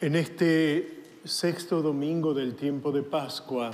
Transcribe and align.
En 0.00 0.14
este 0.14 1.02
sexto 1.24 1.82
domingo 1.82 2.32
del 2.32 2.54
tiempo 2.54 2.92
de 2.92 3.02
Pascua, 3.02 3.72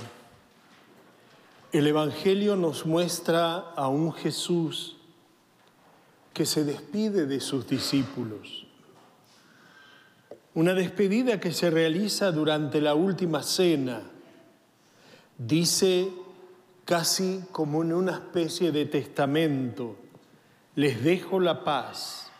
el 1.71 1.85
Evangelio 1.85 2.55
nos 2.55 2.87
muestra 2.87 3.57
a 3.57 3.89
un 3.89 4.11
Jesús 4.11 4.97
que 6.33 6.47
se 6.47 6.63
despide 6.63 7.27
de 7.27 7.39
sus 7.39 7.67
discípulos. 7.67 8.65
Una 10.55 10.73
despedida 10.73 11.39
que 11.39 11.53
se 11.53 11.69
realiza 11.69 12.31
durante 12.31 12.81
la 12.81 12.95
última 12.95 13.43
cena. 13.43 14.01
Dice 15.37 16.11
casi 16.85 17.43
como 17.51 17.83
en 17.83 17.93
una 17.93 18.13
especie 18.13 18.71
de 18.71 18.87
testamento, 18.87 19.95
les 20.73 21.03
dejo 21.03 21.39
la 21.39 21.63
paz. 21.63 22.31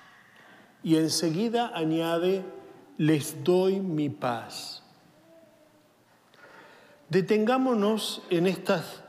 Y 0.82 0.96
enseguida 0.96 1.72
añade, 1.76 2.44
les 2.98 3.44
doy 3.44 3.80
mi 3.80 4.10
paz. 4.10 4.82
Detengámonos 7.10 8.24
en 8.30 8.48
estas 8.48 9.04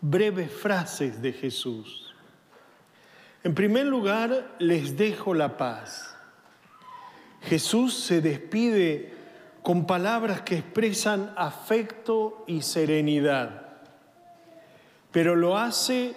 breves 0.00 0.50
frases 0.50 1.20
de 1.20 1.32
Jesús. 1.32 2.14
En 3.44 3.54
primer 3.54 3.86
lugar, 3.86 4.54
les 4.58 4.96
dejo 4.96 5.34
la 5.34 5.56
paz. 5.56 6.14
Jesús 7.42 7.94
se 7.94 8.20
despide 8.20 9.14
con 9.62 9.86
palabras 9.86 10.42
que 10.42 10.58
expresan 10.58 11.32
afecto 11.36 12.44
y 12.46 12.62
serenidad, 12.62 13.78
pero 15.10 15.34
lo 15.34 15.56
hace 15.56 16.14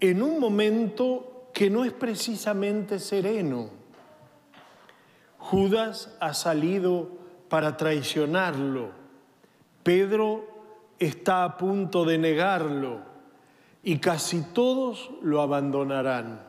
en 0.00 0.22
un 0.22 0.38
momento 0.38 1.50
que 1.54 1.70
no 1.70 1.84
es 1.84 1.92
precisamente 1.92 2.98
sereno. 2.98 3.70
Judas 5.48 6.12
ha 6.18 6.34
salido 6.34 7.08
para 7.48 7.76
traicionarlo. 7.76 8.90
Pedro 9.84 10.44
está 10.98 11.44
a 11.44 11.56
punto 11.56 12.04
de 12.04 12.18
negarlo 12.18 12.98
y 13.84 13.98
casi 13.98 14.42
todos 14.42 15.08
lo 15.22 15.40
abandonarán. 15.40 16.42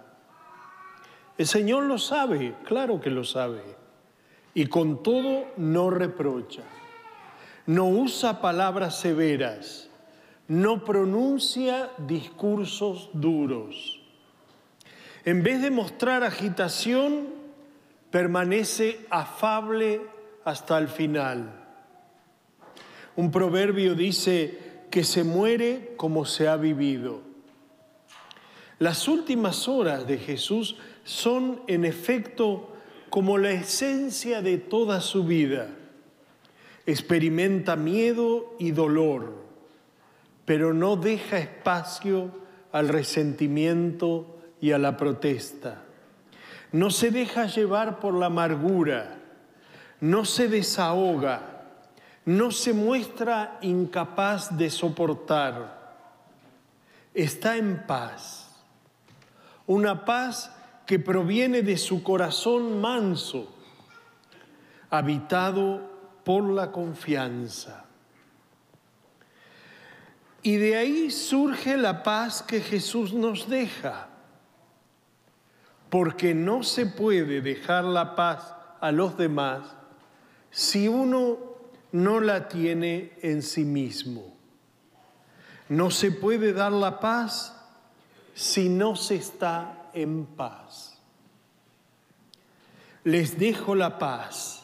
El 1.38 1.46
Señor 1.46 1.84
lo 1.84 2.00
sabe, 2.00 2.56
claro 2.64 3.00
que 3.00 3.12
lo 3.12 3.24
sabe, 3.24 3.62
y 4.56 4.66
con 4.66 5.04
todo 5.04 5.46
no 5.58 5.92
reprocha. 5.92 6.64
No 7.68 7.90
usa 7.90 8.42
palabras 8.42 9.00
severas, 9.00 9.92
no 10.48 10.84
pronuncia 10.84 11.92
discursos 12.00 13.12
duros. 13.14 14.02
En 15.24 15.44
vez 15.44 15.62
de 15.62 15.70
mostrar 15.70 16.24
agitación, 16.24 17.37
permanece 18.18 19.06
afable 19.12 20.02
hasta 20.44 20.80
el 20.80 20.88
final. 20.88 21.54
Un 23.16 23.30
proverbio 23.30 23.94
dice 23.94 24.58
que 24.90 25.04
se 25.04 25.24
muere 25.24 25.94
como 25.98 26.26
se 26.26 26.48
ha 26.48 26.58
vivido. 26.58 27.22
Las 28.80 29.08
últimas 29.08 29.68
horas 29.68 30.08
de 30.08 30.18
Jesús 30.18 30.78
son 31.04 31.62
en 31.68 31.86
efecto 31.86 32.74
como 33.12 33.38
la 33.38 33.52
esencia 33.52 34.42
de 34.42 34.58
toda 34.58 35.00
su 35.02 35.24
vida. 35.24 35.70
Experimenta 36.88 37.76
miedo 37.76 38.56
y 38.58 38.72
dolor, 38.72 39.36
pero 40.44 40.74
no 40.74 40.96
deja 40.96 41.38
espacio 41.38 42.32
al 42.72 42.88
resentimiento 42.88 44.40
y 44.60 44.72
a 44.72 44.80
la 44.80 44.98
protesta 44.98 45.84
no 46.72 46.90
se 46.90 47.12
deja 47.12 47.46
llevar 47.46 48.00
por 48.00 48.14
la 48.14 48.28
amargura, 48.28 49.18
no 50.02 50.26
se 50.26 50.48
desahoga, 50.48 51.42
no 52.26 52.52
se 52.52 52.74
muestra 52.74 53.58
incapaz 53.62 54.58
de 54.58 54.70
soportar, 54.70 55.96
está 57.14 57.58
en 57.58 57.86
paz, 57.88 58.52
una 59.66 60.06
paz 60.06 60.52
que 60.86 61.00
proviene 61.00 61.62
de 61.62 61.78
su 61.78 62.04
corazón 62.04 62.82
manso, 62.82 63.54
habitado 64.90 65.82
por 66.24 66.44
la 66.50 66.72
confianza. 66.72 67.86
Y 70.44 70.56
de 70.56 70.78
ahí 70.78 71.12
surge 71.12 71.76
la 71.76 72.04
paz 72.04 72.42
que 72.42 72.62
Jesús 72.62 73.14
nos 73.14 73.50
deja 73.50 74.07
porque 75.90 76.34
no 76.34 76.64
se 76.64 76.86
puede 76.86 77.42
dejar 77.42 77.84
la 77.84 78.16
paz 78.16 78.54
a 78.82 78.92
los 78.92 79.18
demás 79.18 79.64
si 80.52 80.88
uno 80.88 81.38
no 81.92 82.20
la 82.20 82.48
tiene 82.48 83.14
en 83.22 83.42
sí 83.42 83.64
mismo. 83.64 84.36
No 85.70 85.92
se 85.92 86.12
puede 86.12 86.54
dar 86.54 86.72
la 86.72 87.00
paz 87.00 87.54
si 88.34 88.70
no 88.70 88.96
se 88.96 89.16
está 89.16 89.90
en 89.94 90.26
paz. 90.26 90.98
Les 93.04 93.38
dejo 93.38 93.76
la 93.76 93.98
paz. 93.98 94.64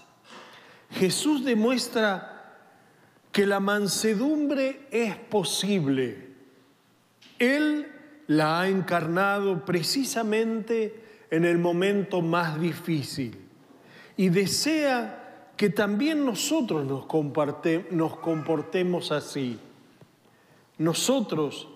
Jesús 0.91 1.43
demuestra 1.43 2.59
que 3.31 3.45
la 3.45 3.59
mansedumbre 3.59 4.87
es 4.91 5.15
posible. 5.15 6.29
Él 7.39 7.87
la 8.27 8.61
ha 8.61 8.67
encarnado 8.67 9.65
precisamente 9.65 11.02
en 11.33 11.45
el 11.45 11.57
momento 11.57 12.21
más 12.21 12.61
difícil 12.61 13.35
y 14.15 14.29
desea 14.29 15.49
que 15.57 15.71
también 15.71 16.23
nosotros 16.23 16.85
nos, 16.85 17.07
nos 17.89 18.17
comportemos 18.17 19.11
así. 19.11 19.59
Nosotros 20.77 21.67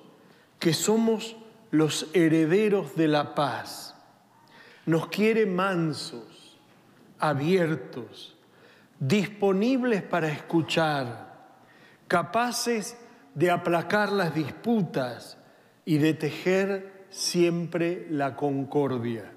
que 0.60 0.76
somos 0.76 1.36
los 1.72 2.08
herederos 2.14 2.96
de 2.96 3.08
la 3.08 3.34
paz, 3.34 3.96
nos 4.86 5.08
quiere 5.08 5.48
mansos, 5.48 6.56
abiertos, 7.18 8.38
disponibles 9.00 10.04
para 10.04 10.30
escuchar, 10.32 11.36
capaces 12.08 12.96
de 13.34 13.50
aplacar 13.50 14.12
las 14.12 14.36
disputas 14.36 15.40
y 15.84 15.98
de 15.98 16.14
tejer 16.14 17.08
siempre 17.10 18.06
la 18.12 18.36
concordia. 18.36 19.34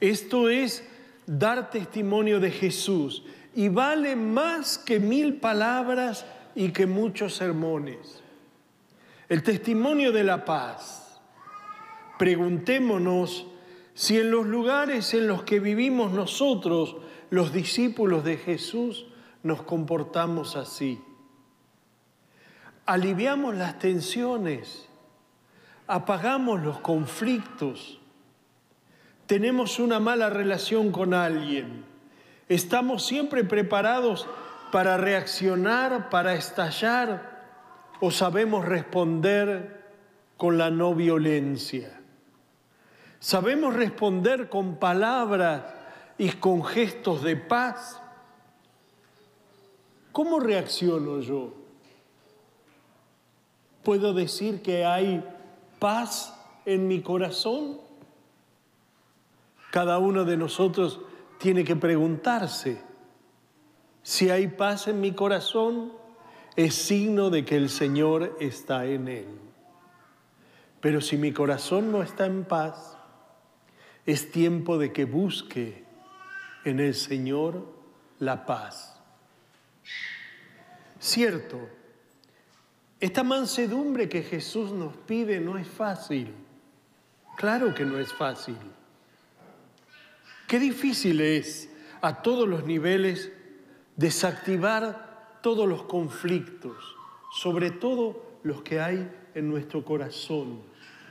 Esto 0.00 0.48
es 0.48 0.84
dar 1.26 1.70
testimonio 1.70 2.40
de 2.40 2.50
Jesús 2.50 3.24
y 3.54 3.68
vale 3.68 4.16
más 4.16 4.78
que 4.78 4.98
mil 4.98 5.36
palabras 5.36 6.26
y 6.54 6.70
que 6.70 6.86
muchos 6.86 7.34
sermones. 7.34 8.22
El 9.28 9.42
testimonio 9.42 10.12
de 10.12 10.24
la 10.24 10.44
paz. 10.44 11.20
Preguntémonos 12.18 13.46
si 13.94 14.18
en 14.18 14.30
los 14.30 14.46
lugares 14.46 15.14
en 15.14 15.28
los 15.28 15.44
que 15.44 15.60
vivimos 15.60 16.12
nosotros, 16.12 16.96
los 17.30 17.52
discípulos 17.52 18.24
de 18.24 18.36
Jesús, 18.36 19.06
nos 19.42 19.62
comportamos 19.62 20.56
así. 20.56 21.00
Aliviamos 22.86 23.54
las 23.54 23.78
tensiones, 23.78 24.88
apagamos 25.86 26.62
los 26.62 26.80
conflictos, 26.80 28.00
tenemos 29.26 29.78
una 29.78 30.00
mala 30.00 30.30
relación 30.30 30.92
con 30.92 31.14
alguien, 31.14 31.84
estamos 32.48 33.06
siempre 33.06 33.44
preparados 33.44 34.26
para 34.70 34.96
reaccionar, 34.96 36.10
para 36.10 36.34
estallar, 36.34 37.34
o 38.00 38.10
sabemos 38.10 38.64
responder 38.64 39.84
con 40.36 40.58
la 40.58 40.70
no 40.70 40.94
violencia. 40.94 42.00
Sabemos 43.20 43.72
responder 43.74 44.50
con 44.50 44.76
palabras 44.76 45.62
y 46.18 46.30
con 46.30 46.64
gestos 46.64 47.22
de 47.22 47.36
paz. 47.36 48.00
¿Cómo 50.12 50.40
reacciono 50.40 51.20
yo? 51.20 51.54
¿Puedo 53.82 54.12
decir 54.12 54.60
que 54.60 54.84
hay 54.84 55.24
paz 55.78 56.38
en 56.66 56.86
mi 56.86 57.00
corazón? 57.00 57.80
Cada 59.74 59.98
uno 59.98 60.24
de 60.24 60.36
nosotros 60.36 61.00
tiene 61.38 61.64
que 61.64 61.74
preguntarse, 61.74 62.80
si 64.04 64.30
hay 64.30 64.46
paz 64.46 64.86
en 64.86 65.00
mi 65.00 65.10
corazón, 65.14 65.92
es 66.54 66.76
signo 66.76 67.28
de 67.28 67.44
que 67.44 67.56
el 67.56 67.68
Señor 67.68 68.36
está 68.38 68.86
en 68.86 69.08
él. 69.08 69.26
Pero 70.80 71.00
si 71.00 71.16
mi 71.16 71.32
corazón 71.32 71.90
no 71.90 72.04
está 72.04 72.24
en 72.24 72.44
paz, 72.44 72.96
es 74.06 74.30
tiempo 74.30 74.78
de 74.78 74.92
que 74.92 75.06
busque 75.06 75.82
en 76.64 76.78
el 76.78 76.94
Señor 76.94 77.66
la 78.20 78.46
paz. 78.46 79.02
Cierto, 81.00 81.58
esta 83.00 83.24
mansedumbre 83.24 84.08
que 84.08 84.22
Jesús 84.22 84.70
nos 84.70 84.96
pide 84.96 85.40
no 85.40 85.58
es 85.58 85.66
fácil. 85.66 86.32
Claro 87.36 87.74
que 87.74 87.84
no 87.84 87.98
es 87.98 88.12
fácil. 88.12 88.56
Qué 90.46 90.58
difícil 90.58 91.20
es 91.20 91.70
a 92.00 92.22
todos 92.22 92.46
los 92.48 92.64
niveles 92.64 93.32
desactivar 93.96 95.38
todos 95.42 95.68
los 95.68 95.84
conflictos, 95.84 96.96
sobre 97.32 97.70
todo 97.70 98.38
los 98.42 98.62
que 98.62 98.80
hay 98.80 99.10
en 99.34 99.48
nuestro 99.48 99.84
corazón, 99.84 100.60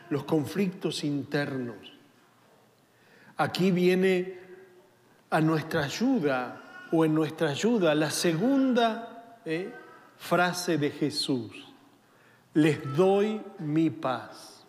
los 0.09 0.23
conflictos 0.23 1.03
internos. 1.03 1.93
Aquí 3.37 3.71
viene 3.71 4.39
a 5.29 5.41
nuestra 5.41 5.83
ayuda 5.85 6.87
o 6.91 7.03
en 7.03 7.15
nuestra 7.15 7.49
ayuda 7.49 7.95
la 7.95 8.11
segunda 8.11 9.39
eh, 9.45 9.73
frase 10.17 10.77
de 10.77 10.91
Jesús, 10.91 11.73
les 12.53 12.95
doy 12.95 13.41
mi 13.59 13.89
paz. 13.89 14.63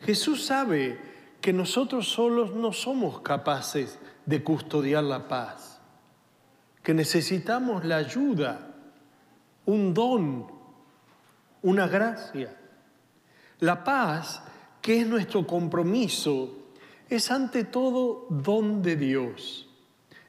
Jesús 0.00 0.44
sabe 0.44 1.11
que 1.42 1.52
nosotros 1.52 2.08
solos 2.08 2.54
no 2.54 2.72
somos 2.72 3.20
capaces 3.20 3.98
de 4.24 4.44
custodiar 4.44 5.02
la 5.02 5.26
paz, 5.26 5.80
que 6.84 6.94
necesitamos 6.94 7.84
la 7.84 7.96
ayuda, 7.96 8.74
un 9.66 9.92
don, 9.92 10.46
una 11.62 11.88
gracia. 11.88 12.56
La 13.58 13.82
paz, 13.82 14.40
que 14.80 15.00
es 15.00 15.06
nuestro 15.06 15.44
compromiso, 15.44 16.58
es 17.08 17.28
ante 17.32 17.64
todo 17.64 18.26
don 18.30 18.80
de 18.80 18.94
Dios. 18.94 19.68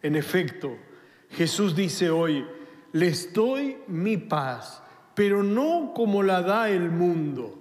En 0.01 0.15
efecto, 0.15 0.75
Jesús 1.29 1.75
dice 1.75 2.09
hoy, 2.09 2.43
les 2.91 3.31
doy 3.33 3.77
mi 3.87 4.17
paz, 4.17 4.81
pero 5.13 5.43
no 5.43 5.93
como 5.93 6.23
la 6.23 6.41
da 6.41 6.71
el 6.71 6.89
mundo. 6.89 7.59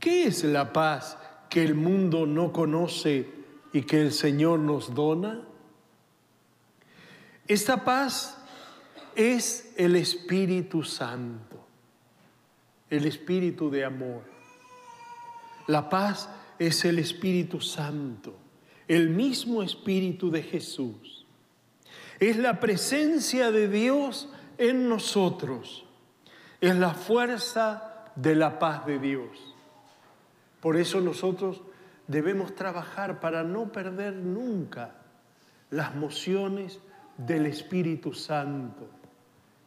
¿Qué 0.00 0.24
es 0.24 0.44
la 0.44 0.72
paz 0.72 1.18
que 1.52 1.62
el 1.62 1.74
mundo 1.74 2.24
no 2.24 2.50
conoce 2.50 3.28
y 3.74 3.82
que 3.82 4.00
el 4.00 4.12
Señor 4.12 4.58
nos 4.58 4.94
dona? 4.94 5.42
Esta 7.46 7.84
paz 7.84 8.38
es 9.14 9.74
el 9.76 9.96
Espíritu 9.96 10.82
Santo, 10.82 11.62
el 12.88 13.04
Espíritu 13.04 13.68
de 13.68 13.84
amor. 13.84 14.22
La 15.66 15.90
paz 15.90 16.30
es 16.58 16.86
el 16.86 16.98
Espíritu 16.98 17.60
Santo, 17.60 18.34
el 18.88 19.10
mismo 19.10 19.62
Espíritu 19.62 20.30
de 20.30 20.42
Jesús. 20.42 21.26
Es 22.18 22.38
la 22.38 22.60
presencia 22.60 23.50
de 23.50 23.68
Dios 23.68 24.30
en 24.56 24.88
nosotros. 24.88 25.84
Es 26.62 26.74
la 26.76 26.94
fuerza 26.94 28.06
de 28.16 28.36
la 28.36 28.58
paz 28.58 28.86
de 28.86 28.98
Dios. 28.98 29.51
Por 30.62 30.76
eso 30.76 31.00
nosotros 31.00 31.60
debemos 32.06 32.54
trabajar 32.54 33.18
para 33.18 33.42
no 33.42 33.72
perder 33.72 34.14
nunca 34.14 34.94
las 35.70 35.96
mociones 35.96 36.78
del 37.16 37.46
Espíritu 37.46 38.14
Santo 38.14 38.88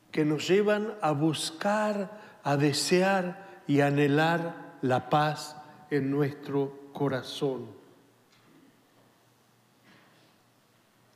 que 0.09 0.23
nos 0.23 0.47
llevan 0.47 0.93
a 1.01 1.11
buscar, 1.11 2.39
a 2.43 2.55
desear 2.55 3.61
y 3.67 3.81
anhelar 3.81 4.77
la 4.81 5.09
paz 5.09 5.57
en 5.91 6.09
nuestro 6.09 6.91
corazón. 6.93 7.67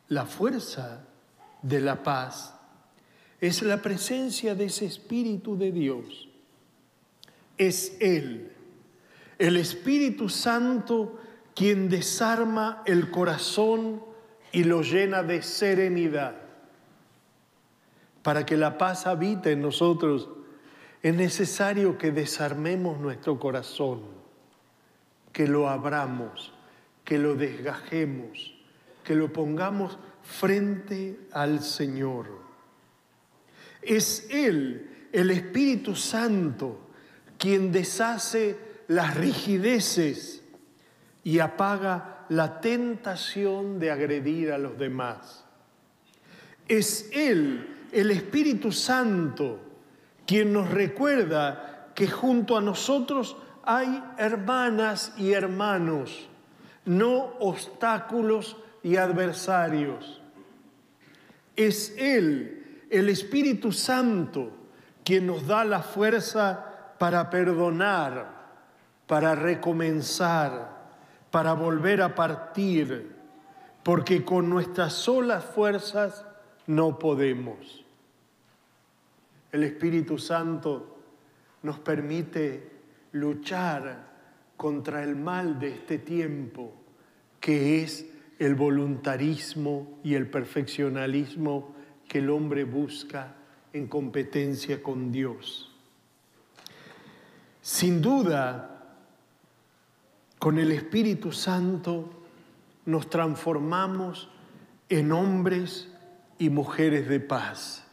La 0.09 0.25
fuerza 0.25 1.05
de 1.61 1.79
la 1.79 2.03
paz 2.03 2.53
es 3.39 3.61
la 3.61 3.81
presencia 3.81 4.55
de 4.55 4.65
ese 4.65 4.87
Espíritu 4.87 5.57
de 5.57 5.71
Dios. 5.71 6.27
Es 7.57 7.95
Él, 8.01 8.51
el 9.39 9.57
Espíritu 9.57 10.29
Santo, 10.29 11.17
quien 11.55 11.89
desarma 11.89 12.83
el 12.85 13.09
corazón 13.09 14.03
y 14.51 14.65
lo 14.65 14.81
llena 14.81 15.23
de 15.23 15.41
serenidad 15.41 16.35
para 18.21 18.45
que 18.45 18.57
la 18.57 18.77
paz 18.77 19.07
habite 19.07 19.53
en 19.53 19.61
nosotros, 19.61 20.29
es 21.01 21.15
necesario 21.15 21.97
que 21.97 22.11
desarmemos 22.11 22.99
nuestro 22.99 23.39
corazón, 23.39 24.01
que 25.31 25.47
lo 25.47 25.69
abramos, 25.69 26.53
que 27.05 27.17
lo 27.17 27.35
desgajemos, 27.35 28.55
que 29.03 29.15
lo 29.15 29.31
pongamos 29.31 29.97
frente 30.21 31.19
al 31.31 31.63
Señor. 31.63 32.27
Es 33.81 34.27
Él, 34.29 35.07
el 35.13 35.31
Espíritu 35.31 35.95
Santo, 35.95 36.77
quien 37.37 37.71
deshace 37.71 38.68
las 38.89 39.15
rigideces 39.15 40.43
y 41.23 41.39
apaga 41.39 42.25
la 42.29 42.59
tentación 42.59 43.79
de 43.79 43.91
agredir 43.91 44.51
a 44.51 44.57
los 44.57 44.79
demás. 44.79 45.45
Es 46.67 47.07
Él 47.13 47.87
el 47.91 48.09
Espíritu 48.09 48.71
Santo 48.71 49.59
quien 50.25 50.51
nos 50.51 50.69
recuerda 50.71 51.91
que 51.93 52.07
junto 52.07 52.57
a 52.57 52.61
nosotros 52.61 53.37
hay 53.63 54.03
hermanas 54.17 55.13
y 55.17 55.33
hermanos, 55.33 56.27
no 56.85 57.33
obstáculos 57.39 58.57
y 58.81 58.95
adversarios. 58.95 60.19
Es 61.55 61.93
Él, 61.95 62.85
el 62.89 63.09
Espíritu 63.09 63.71
Santo, 63.71 64.51
quien 65.03 65.27
nos 65.27 65.45
da 65.45 65.63
la 65.63 65.83
fuerza 65.83 66.95
para 66.97 67.29
perdonar, 67.29 68.38
para 69.09 69.33
recomenzar, 69.33 70.69
para 71.31 71.53
volver 71.53 71.99
a 72.03 72.13
partir, 72.13 73.11
porque 73.81 74.23
con 74.23 74.47
nuestras 74.51 74.93
solas 74.93 75.43
fuerzas 75.43 76.23
no 76.67 76.99
podemos. 76.99 77.83
El 79.51 79.63
Espíritu 79.63 80.19
Santo 80.19 80.99
nos 81.63 81.79
permite 81.79 82.69
luchar 83.13 84.09
contra 84.55 85.01
el 85.01 85.15
mal 85.15 85.57
de 85.57 85.69
este 85.69 85.97
tiempo, 85.97 86.71
que 87.39 87.81
es 87.81 88.05
el 88.37 88.53
voluntarismo 88.53 89.97
y 90.03 90.13
el 90.13 90.29
perfeccionalismo 90.29 91.73
que 92.07 92.19
el 92.19 92.29
hombre 92.29 92.63
busca 92.63 93.33
en 93.73 93.87
competencia 93.87 94.83
con 94.83 95.11
Dios. 95.11 95.75
Sin 97.59 98.03
duda, 98.03 98.75
con 100.39 100.57
el 100.57 100.71
Espíritu 100.71 101.33
Santo 101.33 102.09
nos 102.85 103.09
transformamos 103.09 104.29
en 104.87 105.11
hombres 105.11 105.89
y 106.39 106.49
mujeres 106.49 107.09
de 107.09 107.19
paz. 107.19 107.85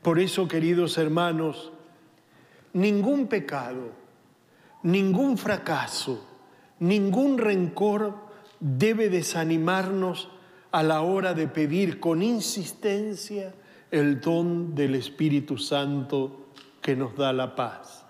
Por 0.00 0.20
eso, 0.20 0.48
queridos 0.48 0.96
hermanos, 0.96 1.72
ningún 2.72 3.26
pecado, 3.26 3.90
ningún 4.84 5.36
fracaso, 5.36 6.24
ningún 6.78 7.36
rencor 7.36 8.14
debe 8.60 9.10
desanimarnos 9.10 10.28
a 10.70 10.84
la 10.84 11.02
hora 11.02 11.34
de 11.34 11.48
pedir 11.48 11.98
con 11.98 12.22
insistencia 12.22 13.52
el 13.90 14.20
don 14.20 14.74
del 14.76 14.94
Espíritu 14.94 15.58
Santo 15.58 16.46
que 16.80 16.94
nos 16.94 17.16
da 17.16 17.32
la 17.32 17.56
paz. 17.56 18.04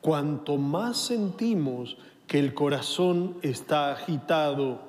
Cuanto 0.00 0.56
más 0.56 0.98
sentimos 0.98 1.96
que 2.30 2.38
el 2.38 2.54
corazón 2.54 3.38
está 3.42 3.90
agitado, 3.90 4.82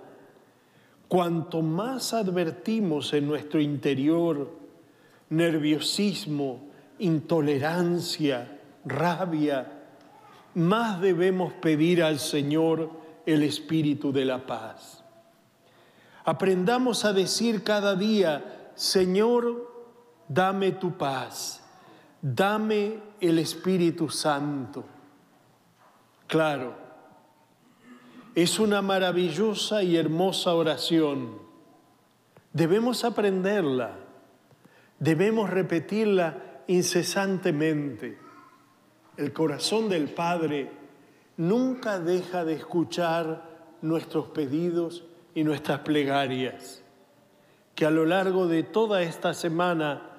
cuanto 1.08 1.64
más 1.64 2.14
advertimos 2.14 3.14
en 3.14 3.28
nuestro 3.28 3.60
interior 3.60 4.60
nerviosismo, 5.32 6.70
intolerancia, 7.00 8.60
rabia, 8.86 9.72
más 10.54 11.02
debemos 11.02 11.52
pedir 11.54 12.04
al 12.04 12.20
Señor 12.20 12.92
el 13.26 13.42
espíritu 13.42 14.12
de 14.12 14.26
la 14.26 14.46
paz. 14.46 15.04
Aprendamos 16.24 17.06
a 17.06 17.12
decir 17.12 17.64
cada 17.64 17.96
día, 17.96 18.70
Señor, 18.76 19.88
dame 20.28 20.74
tu 20.74 20.96
paz, 20.96 21.64
dame 22.22 23.00
el 23.20 23.40
Espíritu 23.40 24.10
Santo. 24.10 24.86
Claro, 26.28 26.81
es 28.36 28.60
una 28.60 28.82
maravillosa 28.82 29.84
y 29.84 29.98
hermosa 29.98 30.54
oración. 30.54 31.40
Debemos 32.54 33.04
aprenderla, 33.04 33.98
debemos 35.00 35.50
repetirla 35.50 36.64
incesantemente. 36.68 38.18
El 39.18 39.34
corazón 39.34 39.90
del 39.90 40.10
Padre 40.10 40.72
nunca 41.38 42.00
deja 42.00 42.46
de 42.46 42.54
escuchar 42.54 43.50
nuestros 43.82 44.28
pedidos 44.28 45.04
y 45.36 45.44
nuestras 45.44 45.80
plegarias. 45.80 46.84
Que 47.76 47.86
a 47.86 47.92
lo 47.92 48.06
largo 48.06 48.48
de 48.48 48.64
toda 48.64 49.02
esta 49.02 49.34
semana 49.34 50.10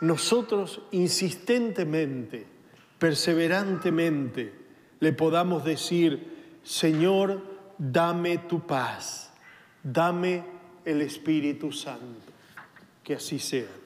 nosotros 0.00 0.82
insistentemente, 0.90 2.46
perseverantemente, 2.98 4.52
le 5.00 5.12
podamos 5.12 5.64
decir, 5.64 6.60
Señor, 6.62 7.53
dame 7.78 8.38
tu 8.38 8.66
paz, 8.66 9.30
dame 9.82 10.44
el 10.84 11.00
Espíritu 11.02 11.72
Santo. 11.72 12.32
Que 13.02 13.14
así 13.14 13.38
sea. 13.38 13.83